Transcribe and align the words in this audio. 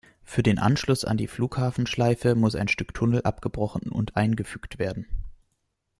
Für 0.23 0.41
den 0.41 0.57
Anschluss 0.57 1.05
an 1.05 1.17
die 1.17 1.27
Flughafenschleife 1.27 2.33
muss 2.33 2.55
ein 2.55 2.67
Stück 2.67 2.95
Tunnel 2.95 3.21
abgebrochen 3.21 3.91
und 3.91 4.15
eingefügt 4.17 4.79
werden. 4.79 5.05